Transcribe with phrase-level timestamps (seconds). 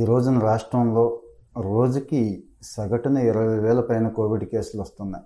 [0.00, 1.20] ఈ రోజున రాష్ట్రంలో
[1.58, 5.24] రోజుకి సగటున ఇరవై వేల పైన కోవిడ్ కేసులు వస్తున్నాయి.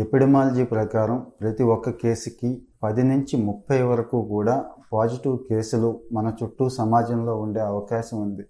[0.00, 7.36] ఎపిడమాలజీ ప్రకారం ప్రతి ఒక్క కేసుకి పది నుంచి ముప్పై వరకు కూడా పాజిటివ్ కేసులు మన చుట్టూ సమాజంలో
[7.36, 8.44] ఉండే అవకాశం ఉంది.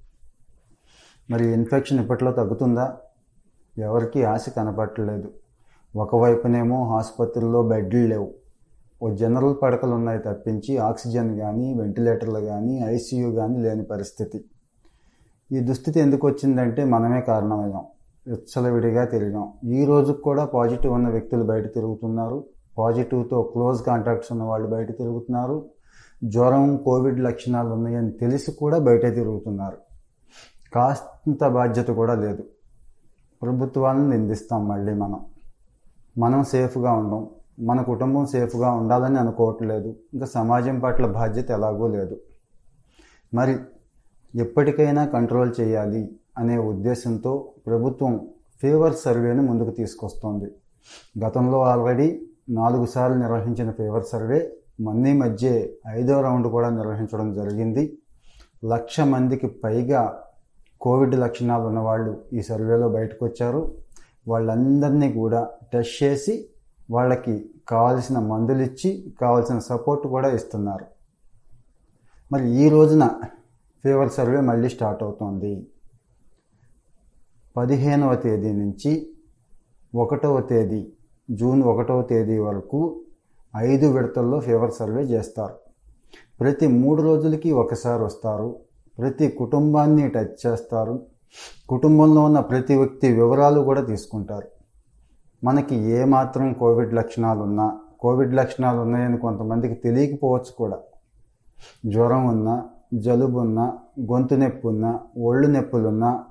[1.30, 2.96] మరి ఇన్ఫెక్షన్ ఇప్పట్లో తగ్గుతుందా?
[3.78, 5.30] ఎవరికీ ఆశ కనపట్టలేదు
[5.96, 8.34] ఒకవైపునేమో ఆసుపత్రుల్లో బెడ్లు లేవు.
[9.02, 14.44] ఓ జనరల్ పడకలు ఉన్నాయి తప్పించి ఆక్సిజన్ కానీ వెంటిలేటర్లు కానీ ఐసీయూ కానీ లేని పరిస్థితి.
[15.52, 17.84] ఈ దుస్థితి ఎందుకు వచ్చిందంటే మనమే కారణమయ్యాం.
[18.26, 19.52] విచ్చలవిడిగా తిరిగాం.
[19.64, 22.44] ఈ రోజుకు కూడా పాజిటివ్ ఉన్న వ్యక్తులు బయట తిరుగుతున్నారు.
[22.78, 25.68] పాజిటివ్తో క్లోజ్ కాంటాక్ట్స్ ఉన్న వాళ్ళు బయట తిరుగుతున్నారు.
[26.24, 29.76] జ్వరం కోవిడ్ లక్షణాలు ఉన్నాయని తెలిసి కూడా బయట తిరుగుతున్నారు.
[30.74, 32.44] కాస్త బాధ్యత కూడా లేదు.
[33.42, 35.20] ప్రభుత్వాలను నిందిస్తాం మళ్ళీ మనం.
[36.18, 37.28] మనం సేఫ్గా ఉండం.
[37.60, 39.96] మన కుటుంబం సేఫ్గా ఉండాలని అనుకోవట్లేదు.
[40.14, 42.16] ఇంకా సమాజం పట్ల బాధ్యత ఎలాగో లేదు.
[43.34, 43.56] మరి
[44.36, 46.02] ఎప్పటికైనా కంట్రోల్ చేయాలి
[46.38, 47.32] అనే ఉద్దేశంతో
[47.66, 48.28] ప్రభుత్వం
[48.62, 50.48] ఫీవర్ సర్వేను ముందుకు తీసుకొస్తోంది.
[51.24, 52.08] గతంలో ఆల్రెడీ
[52.50, 57.98] నాలుగు సార్లు నిర్వహించిన ఫీవర్ సర్వే మన్నీ మధ్య ఐదో రౌండ్ కూడా నిర్వహించడం జరిగింది.
[58.64, 60.02] లక్ష మందికి పైగా
[60.80, 63.74] కోవిడ్ లక్షణాలు ఉన్నవాళ్ళు ఈ సర్వేలో బయటకు వచ్చారు
[64.28, 66.48] వాళ్ళందరినీ కూడా టెస్ట్ చేసి
[66.90, 70.86] వాళ్ళకి కావాల్సిన మందులు ఇచ్చి కావాల్సిన సపోర్ట్ కూడా ఇస్తున్నారు.
[72.32, 73.10] మరి ఈ రోజున
[73.86, 75.66] ఫీవర్ సర్వే మళ్ళీ స్టార్ట్ అవుతోంది.
[77.56, 79.16] పదిహేనవ తేదీ నుంచి
[79.94, 80.92] ఒకటవ తేదీ
[81.30, 83.00] జూన్ ఒకటవ తేదీ వరకు
[83.56, 85.54] ఐదు విడతల్లో ఫీవర్ సర్వే చేస్తారు.
[86.40, 88.56] ప్రతి మూడు రోజులకి ఒకసారి వస్తారు.
[88.98, 91.06] ప్రతి కుటుంబాన్ని టచ్ చేస్తారు.
[91.68, 94.48] కుటుంబంలో ఉన్న ప్రతి వ్యక్తి వివరాలు కూడా తీసుకుంటారు.
[95.44, 100.78] మనకి ఏమాత్రం కోవిడ్ లక్షణాలు ఉన్నా కోవిడ్ లక్షణాలు ఉన్నాయని కొంతమందికి తెలియకపోవచ్చు కూడా.
[101.86, 106.24] జ్వరం ఉన్నా జలుబున్న గొంతు నొప్పున్న ఒళ్ళు నొప్పులున్న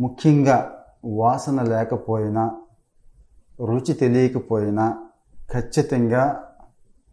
[0.00, 0.72] ముఖ్యంగా
[1.04, 2.56] వాసన లేకపోయినా
[3.60, 4.96] రుచి తెలియకపోయినా
[5.52, 6.40] ఖచ్చితంగా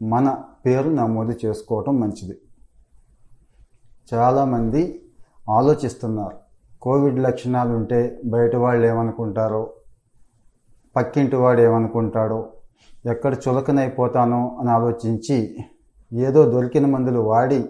[0.01, 2.37] మన పేరు నమోదు చేసుకోవటం మంచిది.
[4.13, 5.01] చాలామంది
[5.49, 6.37] ఆలోచిస్తున్నారు
[6.81, 9.73] కోవిడ్ లక్షణాలు ఉంటే బయట వాళ్ళు ఏమనుకుంటారో
[10.95, 12.51] పక్కింటి వాడు ఏమనుకుంటాడో
[13.05, 15.65] ఎక్కడ చులకనైపోతానో అని ఆలోచించి
[16.13, 17.69] ఏదో దొరికిన మందులు వాడి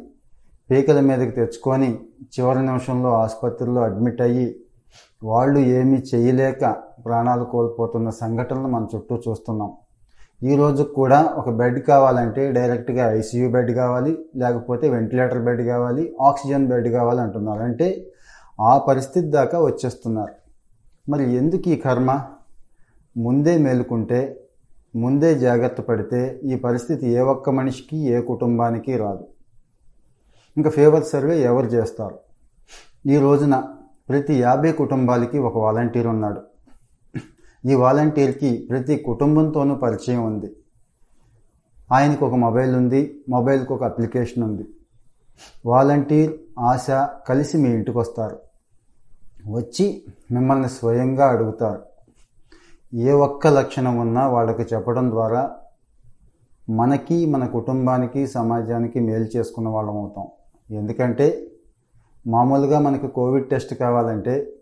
[0.70, 4.56] పీకల మీదకి తెచ్చుకొని చివరి నిమిషంలో ఆసుపత్రిలో అడ్మిట్ అయ్యి
[5.24, 9.72] వాళ్ళు ఏమీ చేయలేక ప్రాణాలు కోల్పోతున్న సంఘటనలు మన చుట్టూ చూస్తున్నాం.
[10.44, 16.68] ఈ రోజు కూడా ఒక బెడ్ కావాలంటే డైరెక్ట్గా ఐసీయూ బెడ్ కావాలి లేకపోతే వెంటిలేటర్ బెడ్ కావాలి ఆక్సిజన్
[16.68, 17.60] బెడ్ కావాలి అంటున్నారు.
[17.60, 18.08] అంటే
[18.62, 20.34] ఆ పరిస్థితి దాకా వచ్చేస్తున్నారు.
[21.10, 22.22] మరి ఎందుకు ఈ కర్మ?
[23.18, 24.42] ముందే మేలుకుంటే
[24.96, 29.28] ముందే జాగ్రత్త పడితే ఈ పరిస్థితి ఏ ఒక్క మనిషికి ఏ కుటుంబానికి రాదు.
[30.58, 32.20] ఇంకా ఫేవర్ సర్వే ఎవరు చేస్తారు?
[33.06, 33.64] ఈ రోజున
[34.10, 36.42] ప్రతి యాభై కుటుంబాలకి ఒక వాలంటీర్ ఉన్నాడు.
[37.66, 40.56] ఈ వాలంటీర్కి ప్రతి కుటుంబంతోనూ పరిచయం ఉంది.
[41.92, 44.66] ఆయనకు ఒక మొబైల్ ఉంది మొబైల్కి ఒక అప్లికేషన్ ఉంది.
[45.66, 46.88] వాలంటీర్ ఆశ
[47.28, 48.40] కలిసి మీ ఇంటికి వస్తారు.
[49.52, 51.82] వచ్చి మిమ్మల్ని స్వయంగా అడుగుతారు.
[52.94, 55.52] ఏ ఒక్క లక్షణం ఉన్నా వాళ్ళకి చెప్పడం ద్వారా
[56.70, 60.28] మనకి మన కుటుంబానికి సమాజానికి మేలు చేసుకున్న వాళ్ళం అవుతాం.
[60.70, 61.50] ఎందుకంటే
[62.28, 64.54] మామూలుగా మనకి కోవిడ్ టెస్ట్ కావాలంటే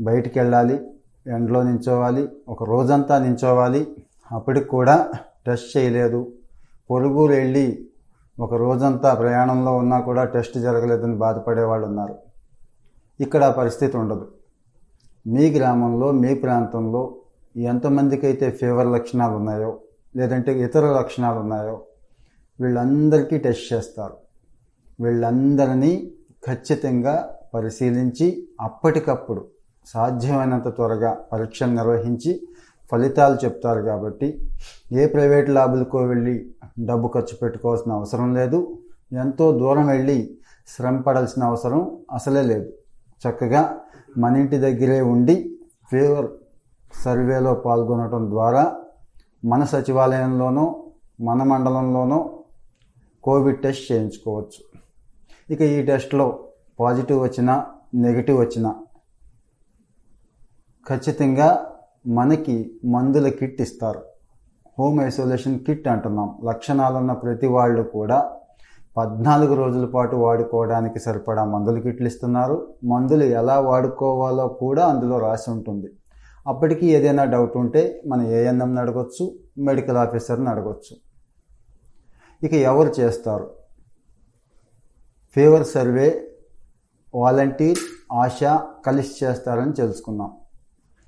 [0.00, 0.80] బయటికి వెళ్ళాలి
[1.26, 3.86] ఎండలో నించోవాలి ఒక రోజంతా నించోవాలి.
[4.32, 5.10] అప్పటికి కూడా
[5.46, 6.32] టెస్ట్ చేయలేదు.
[6.90, 7.88] పొరుగురు వెళ్ళి
[8.40, 12.14] ఒక రోజంతా ప్రయాణంలో ఉన్నా కూడా టెస్ట్ జరగలేదని బాధపడే వాళ్ళు ఉన్నారు.
[13.20, 14.26] ఇక్కడ పరిస్థితి ఉండదు.
[15.26, 17.14] మీ గ్రామంలో మీ ప్రాంతంలో
[17.56, 19.78] ఎంతమందికి అయితే ఫీవర్ లక్షణాలు ఉన్నాయో
[20.16, 21.82] లేదంటే ఇతర లక్షణాలు ఉన్నాయో
[22.60, 24.23] వీళ్ళందరికీ టెస్ట్ చేస్తారు.
[25.00, 26.12] వీళ్ళందరినీ
[26.46, 29.44] ఖచ్చితంగా పరిశీలించి అప్పటికప్పుడు
[29.86, 32.48] సాధ్యమైనంత త్వరగా పరీక్షలు నిర్వహించి
[32.92, 34.50] ఫలితాలు చెప్తారు కాబట్టి
[34.92, 38.78] ఏ ప్రైవేట్ ల్యాబులకో వెళ్ళి డబ్బు ఖర్చు పెట్టుకోవాల్సిన అవసరం లేదు.
[39.12, 40.38] ఎంతో దూరం వెళ్ళి
[40.68, 42.72] శ్రమ పడాల్సిన అవసరం అసలే లేదు.
[43.28, 43.78] చక్కగా
[44.18, 45.58] మన ఇంటి దగ్గరే ఉండి
[45.90, 46.26] ఫీవర్
[47.04, 48.76] సర్వేలో పాల్గొనడం ద్వారా
[49.44, 50.84] మన సచివాలయంలోనో
[51.20, 52.42] మన మండలంలోనో
[53.22, 54.73] కోవిడ్ టెస్ట్ చేయించుకోవచ్చు.
[55.50, 56.44] ఇక ఈ టెస్ట్లో
[56.80, 58.74] పాజిటివ్ వచ్చినా నెగిటివ్ వచ్చినా
[60.88, 61.66] ఖచ్చితంగా
[62.06, 62.54] మనకి
[62.84, 64.00] మందుల కిట్ ఇస్తారు.
[64.78, 66.38] హోమ్ ఐసోలేషన్ కిట్ అంటున్నాం.
[66.44, 68.30] లక్షణాలున్న ప్రతి వాళ్ళు కూడా
[68.96, 72.76] పద్నాలుగు రోజుల పాటు వాడుకోవడానికి సరిపడా మందుల కిట్లు ఇస్తున్నారు.
[72.84, 75.90] మందులు ఎలా వాడుకోవాలో కూడా అందులో రాసి ఉంటుంది.
[76.46, 80.96] అప్పటికి ఏదైనా డౌట్ ఉంటే మన ఏఎన్ఎంని అడగొచ్చు మెడికల్ ఆఫీసర్ని అడగొచ్చు.
[82.42, 83.63] ఇక ఎవరు చేస్తారు?
[85.34, 86.08] ఫీవర్ సర్వే
[87.14, 87.80] వాలంటీర్
[88.22, 88.40] ఆశ
[88.86, 90.30] కలిసి చేస్తారని తెలుసుకున్నాం.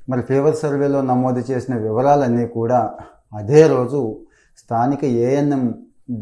[0.08, 2.80] మరి ఫీవర్ సర్వేలో నమోదు చేసిన వివరాలన్నీ కూడా
[3.40, 4.00] అదే రోజు
[4.62, 5.62] స్థానిక ఏఎన్ఎం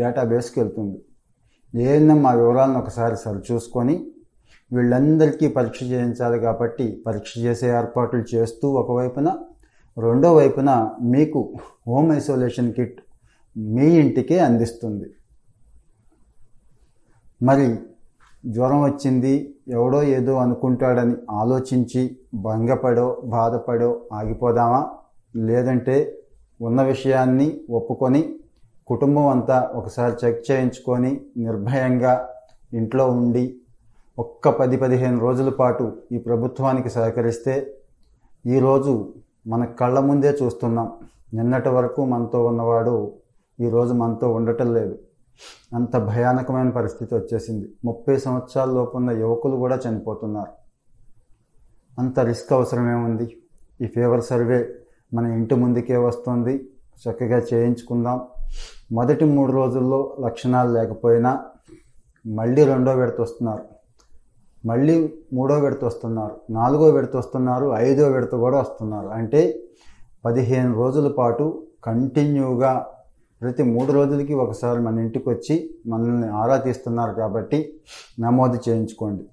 [0.00, 0.98] డేటాబేస్కి వెళ్తుంది.
[1.74, 3.96] ఏఎన్ఎం ఆ వివరాలను ఒకసారి సరిచూసుకొని
[4.70, 9.28] వీళ్ళందరికీ పరీక్ష చేయించాలి కాబట్టి పరీక్ష చేసే ఏర్పాట్లు చేస్తూ ఒకవైపున
[9.96, 10.70] రెండో వైపున
[11.14, 11.40] మీకు
[11.88, 13.00] హోమ్ ఐసోలేషన్ కిట్
[13.56, 15.08] మీ ఇంటికే అందిస్తుంది.
[17.40, 17.66] మరి
[18.46, 24.90] జ్వరం వచ్చింది ఎవడో ఏదో అనుకుంటాడని ఆలోచించి భంగపడో బాధపడో ఆగిపోదామా?
[25.36, 26.18] లేదంటే
[26.60, 28.34] ఉన్న విషయాన్ని ఒప్పుకొని
[28.86, 32.28] కుటుంబం అంతా ఒకసారి చెక్ చేయించుకొని నిర్భయంగా
[32.72, 33.56] ఇంట్లో ఉండి
[34.18, 37.72] ఒక్క పది పదిహేను రోజుల పాటు ఈ ప్రభుత్వానికి సహకరిస్తే
[38.46, 39.12] ఈరోజు
[39.46, 40.92] మన కళ్ళ ముందే చూస్తున్నాం.
[41.34, 43.12] నిన్నటి వరకు మనతో ఉన్నవాడు
[43.60, 44.98] ఈరోజు మనతో ఉండటం లేదు.
[45.74, 47.72] అంత భయానకమైన పరిస్థితి వచ్చేసింది.
[47.84, 50.50] ముప్పై సంవత్సరాల లోపు ఉన్న యువకులు కూడా చనిపోతున్నారు.
[51.98, 53.36] అంత రిస్క్ అవసరమేముంది
[53.80, 54.74] ఈ ఫీవర్ సర్వే
[55.14, 56.68] మన ఇంటి ముందుకే వస్తుంది.
[57.08, 58.20] చక్కగా చేయించుకుందాం.
[58.92, 61.44] మొదటి మూడు రోజుల్లో లక్షణాలు లేకపోయినా
[62.26, 63.64] మళ్ళీ రెండో విడత వస్తున్నారు.
[64.66, 66.52] మళ్ళీ మూడో విడత వస్తున్నారు.
[66.52, 67.66] నాలుగో విడత వస్తున్నారు.
[67.66, 69.08] ఐదో విడత కూడా వస్తున్నారు.
[69.08, 69.62] అంటే
[70.24, 72.86] పదిహేను రోజుల పాటు కంటిన్యూగా
[73.44, 77.80] ప్రతి మూడు రోజులకి ఒకసారి మన ఇంటికి వచ్చి మనల్ని ఆరా తీస్తున్నారు కాబట్టి
[78.20, 79.24] నమోదు చేయించుకోండి.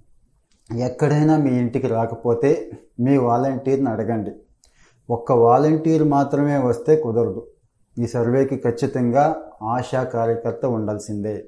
[0.79, 4.31] ఎక్కడైనా మీ ఇంటికి రాకపోతే మీ వాలంటీర్ని అడగండి.
[5.09, 7.47] ఒక్క వాలంటీర్ మాత్రమే వస్తే కుదరదు.
[7.99, 11.45] ఈ సర్వేకి ఖచ్చితంగా ఆశా కార్యకర్త ఉండాల్సిందే.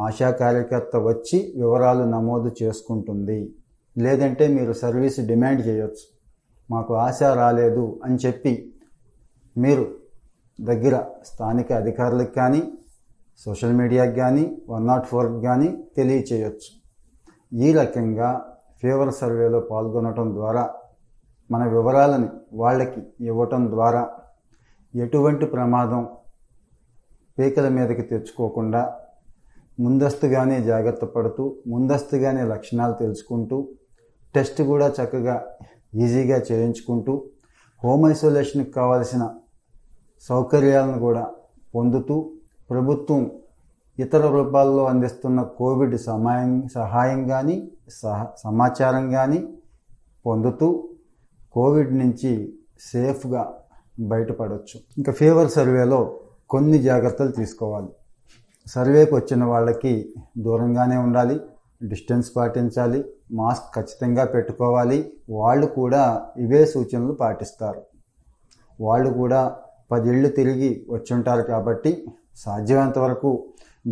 [0.00, 3.54] ఆశా కార్యకర్త వచ్చి వివరాలు నమోదు చేసుకుంటుంది.
[3.98, 6.16] లేదంటే మీరు సర్వీస్ డిమాండ్ చేయొచ్చు.
[6.70, 8.72] మాకు ఆశ రాలేదు అని చెప్పి
[9.58, 9.95] మీరు
[10.60, 12.72] దగ్గర స్థానిక అధికారులకు కానీ
[13.44, 16.70] సోషల్ మీడియాకి కానీ వన్ నాట్ ఫోర్కి కానీ తెలియచేయచ్చు.
[17.54, 18.28] ఈ రకంగా
[18.82, 20.70] ఫీవర్ సర్వేలో పాల్గొనటం ద్వారా
[21.50, 24.08] మన వివరాలని వాళ్ళకి ఇవ్వటం ద్వారా
[24.94, 26.08] ఎటువంటి ప్రమాదం
[27.38, 28.94] పీకల మీదకి తెచ్చుకోకుండా
[29.80, 33.68] ముందస్తుగానే జాగ్రత్త పడుతూ ముందస్తుగానే లక్షణాలు తెలుసుకుంటూ
[34.34, 35.44] టెస్ట్ కూడా చక్కగా
[35.94, 37.24] ఈజీగా చేయించుకుంటూ
[37.84, 39.30] హోమ్ ఐసోలేషన్కి కావాల్సిన
[40.20, 41.30] సౌకర్యాలను కూడా
[41.74, 42.32] పొందుతూ
[42.70, 43.30] ప్రభుత్వం
[43.98, 49.48] ఇతర రూపాల్లో అందిస్తున్న కోవిడ్ సమాయం సహాయం కానీ సహ సమాచారం కానీ
[50.26, 50.88] పొందుతూ
[51.52, 53.54] కోవిడ్ నుంచి సేఫ్గా
[54.00, 56.20] బయటపడవచ్చు ఇంకా ఫీవర్ సర్వేలో
[56.50, 57.88] కొన్ని జాగ్రత్తలు తీసుకోవాలి.
[58.66, 61.40] సర్వేకి వచ్చిన వాళ్ళకి దూరంగానే ఉండాలి
[61.88, 65.12] డిస్టెన్స్ పాటించాలి మాస్క్ ఖచ్చితంగా పెట్టుకోవాలి.
[65.30, 67.82] వాళ్ళు కూడా ఇవే సూచనలు పాటిస్తారు.
[68.80, 69.56] వాళ్ళు కూడా
[69.90, 71.92] పదేళ్ళు తిరిగి వచ్చుంటారు కాబట్టి
[72.36, 73.30] సాధ్యమైనంత వరకు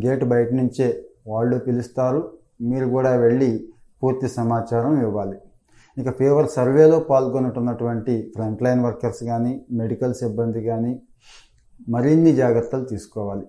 [0.05, 2.21] గేట్ బయట నుంచే వాళ్ళు పిలుస్తారు.
[2.63, 3.69] మీరు కూడా వెళ్ళి
[4.03, 5.39] పూర్తి సమాచారం ఇవ్వాలి.
[5.99, 10.93] ఇక ఫీవర్ సర్వేలో పాల్గొనుతున్నటువంటి ఫ్రంట్ లైన్ వర్కర్స్ కానీ మెడికల్ సిబ్బంది కానీ
[11.89, 13.47] మరిన్ని జాగ్రత్తలు తీసుకోవాలి.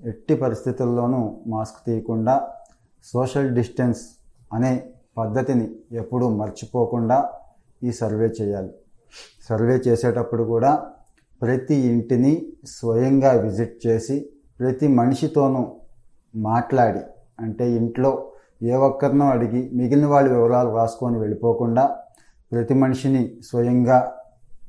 [0.00, 2.34] ఎట్టి పరిస్థితుల్లోనూ మాస్క్ తీయకుండా
[3.04, 4.02] సోషల్ డిస్టెన్స్
[4.52, 4.72] అనే
[5.18, 7.18] పద్ధతిని ఎప్పుడూ మర్చిపోకుండా
[7.82, 8.72] ఈ సర్వే చేయాలి.
[9.48, 10.70] సర్వే చేసేటప్పుడు కూడా
[11.42, 12.32] ప్రతి ఇంటిని
[12.66, 14.16] స్వయంగా విజిట్ చేసి
[14.60, 15.62] ప్రతి మనిషితోనూ
[16.36, 17.02] మాట్లాడి
[17.40, 18.10] అంటే ఇంట్లో
[18.62, 21.84] ఏ ఒక్కరినో అడిగి మిగిలిన వాళ్ళ వివరాలు రాసుకొని వెళ్ళిపోకుండా
[22.52, 23.98] ప్రతి మనిషిని స్వయంగా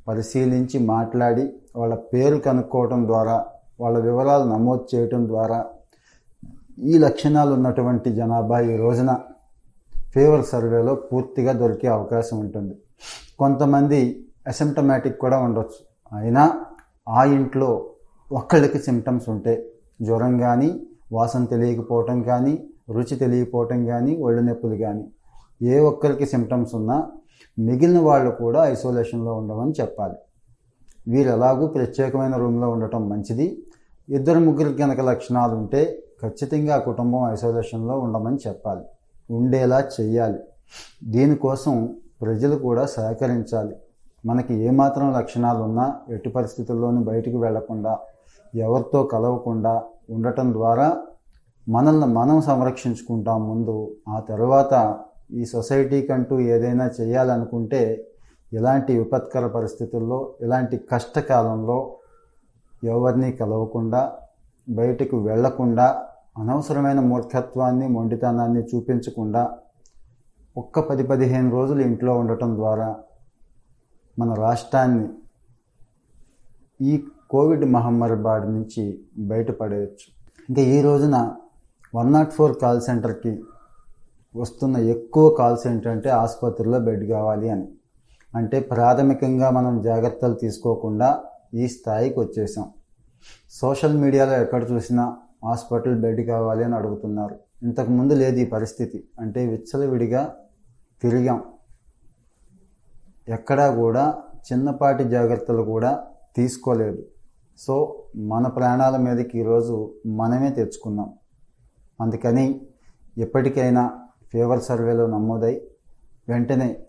[0.08, 1.46] పరిశీలించి మాట్లాడి
[1.76, 3.46] వాళ్ళ పేరు కనుక్కోవటం ద్వారా
[3.80, 5.66] వాళ్ళ వివరాలు నమోదు చేయటం ద్వారా
[6.84, 9.12] ఈ లక్షణాలు ఉన్నటువంటి జనాభా ఈ రోజున
[10.14, 12.76] ఫీవర్ సర్వేలో పూర్తిగా దొరికే అవకాశం ఉంటుంది.
[13.40, 15.89] కొంతమంది అసిమ్టమాటిక్ కూడా ఉండొచ్చు.
[16.14, 16.66] అయినా
[17.10, 17.90] ఆ ఇంట్లో
[18.32, 19.70] ఒక్కళ్ళకి సిమ్టమ్స్ ఉంటే
[20.02, 25.12] జ్వరం కానీ వాసన తెలియకపోవటం కానీ రుచి తెలియకపోవటం కానీ ఒళ్ళు నొప్పులు కానీ
[25.62, 27.12] ఏ ఒక్కరికి సిమ్టమ్స్ ఉన్నా
[27.60, 30.16] మిగిలిన వాళ్ళు కూడా ఐసోలేషన్లో ఉండమని చెప్పాలి.
[31.08, 33.64] వీరు ఎలాగూ ప్రత్యేకమైన రూమ్లో ఉండటం మంచిది.
[34.10, 38.82] ఇద్దరు ముగ్గురికి కనుక లక్షణాలు ఉంటే ఖచ్చితంగా ఆ కుటుంబం ఐసోలేషన్లో ఉండమని చెప్పాలి.
[39.32, 40.40] ఉండేలా చెయ్యాలి.
[41.04, 43.76] దీనికోసం ప్రజలు కూడా సహకరించాలి.
[44.26, 47.94] మనకి ఏమాత్రం లక్షణాలు ఉన్నా ఎట్టి పరిస్థితుల్లోనూ బయటికి వెళ్ళకుండా
[48.56, 50.98] ఎవరితో కలవకుండా ఉండటం ద్వారా
[51.68, 53.92] మనల్ని మనం సంరక్షించుకుంటాం ముందు.
[54.08, 54.74] ఆ తర్వాత
[55.32, 57.82] ఈ సొసైటీకంటూ ఏదైనా చేయాలనుకుంటే
[58.54, 61.98] ఇలాంటి విపత్కర పరిస్థితుల్లో ఇలాంటి కష్టకాలంలో
[62.84, 64.02] ఎవరిని కలవకుండా
[64.70, 65.88] బయటకు వెళ్ళకుండా
[66.38, 69.50] అనవసరమైన మూర్ఖత్వాన్ని మొండితనాన్ని చూపించకుండా
[70.58, 72.96] ఒక్క పది పదిహేను రోజులు ఇంట్లో ఉండటం ద్వారా
[74.20, 75.10] మన రాష్ట్రాన్ని
[76.82, 80.36] ఈ కోవిడ్ మహమ్మారి బారి నుంచి బయటపడేయచ్చు.
[80.50, 81.32] ఇంకా ఈ రోజున
[81.96, 83.44] వన్ నాట్ ఫోర్ కాల్ సెంటర్కి
[84.36, 87.68] వస్తున్న ఎక్కువ కాల్స్ ఏంటంటే ఆసుపత్రిలో బెడ్ కావాలి అని.
[88.36, 91.24] అంటే ప్రాథమికంగా మనం జాగ్రత్తలు తీసుకోకుండా
[91.54, 92.70] ఈ స్థాయికి వచ్చేసాం.
[93.52, 97.40] సోషల్ మీడియాలో ఎక్కడ చూసినా హాస్పిటల్ బెడ్ కావాలి అని అడుగుతున్నారు.
[97.64, 99.04] ఇంతకుముందు లేదు ఈ పరిస్థితి.
[99.20, 100.36] అంటే విచ్చలవిడిగా
[101.02, 101.44] తిరిగాం.
[103.30, 104.18] ఎక్కడా కూడా
[104.52, 107.06] చిన్నపాటి జాగ్రత్తలు కూడా తీసుకోలేదు.
[107.58, 111.14] సో మన ప్రాణాల మీదకి ఈరోజు మనమే తెచ్చుకున్నాం.
[112.02, 112.62] అందుకని
[113.18, 114.00] ఎప్పటికైనా
[114.34, 115.62] ఫీవర్ సర్వేలో నమోదై
[116.30, 116.86] వెంటనే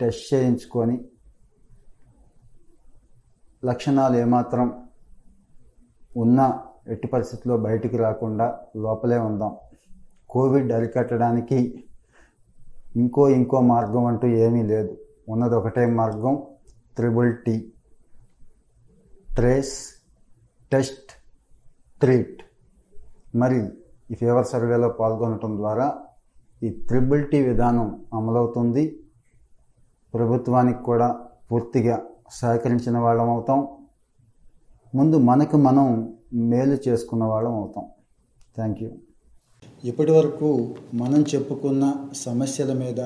[0.00, 1.04] టెస్ట్ చేయించుకొని
[3.64, 4.82] లక్షణాలు ఏమాత్రం
[6.16, 9.56] ఉన్నా ఎట్టి పరిస్థితుల్లో బయటికి రాకుండా లోపలే ఉందాం.
[10.30, 11.84] కోవిడ్ అరికట్టడానికి
[12.96, 14.96] ఇంకో ఇంకో మార్గం అంటూ ఏమీ లేదు.
[15.28, 16.42] ఉన్నది ఒకటే మార్గం.
[16.96, 17.72] Triple T.
[19.34, 20.02] Trace
[20.72, 21.12] test
[22.00, 22.42] treat.
[23.36, 23.68] మరి
[24.10, 25.98] ఈ ఫీవర్ సర్వేలో పాల్గొనటం ద్వారా
[26.62, 29.00] ఈ త్రిబుల్ టీ విధానం అమలవుతుంది.
[30.14, 33.68] ప్రభుత్వానికి కూడా పూర్తిగా సహకరించిన వాళ్ళం అవుతాం.
[34.94, 37.84] ముందు మనకు మనం మేలు చేసుకున్న వాళ్ళం అవుతాం.
[38.56, 38.90] Thank you.
[39.84, 43.00] ఇప్పటి వరకు మనం చెప్పుకున్న సమస్యల మీద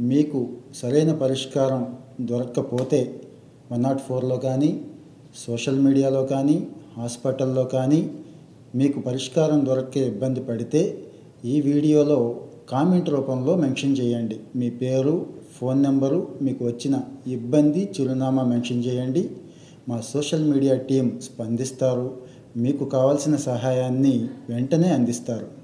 [0.00, 3.20] మీకు సరైన పరిష్కారం దొరకకపోతే
[3.72, 4.80] వన్ నాట్ ఫోర్లో కానీ
[5.46, 8.10] సోషల్ మీడియాలో కానీ హాస్పిటల్లో కానీ
[8.74, 10.82] మీకు పరిష్కారం దొరకే ఇబ్బంది పడితే
[11.44, 14.40] ఈ వీడియోలో కామెంట్ రూపంలో మెన్షన్ చేయండి.
[14.56, 15.26] మీ పేరు
[15.60, 19.30] ఫోన్ నెంబరు మీకు వచ్చిన ఇబ్బంది చిరునామా మెన్షన్ చేయండి.
[19.88, 22.18] మా సోషల్ మీడియా టీం స్పందిస్తారు.
[22.56, 25.57] మీకు కావాల్సిన సహాయాన్ని వెంటనే అందిస్తారు.